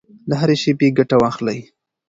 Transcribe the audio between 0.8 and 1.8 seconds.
ګټه واخلئ.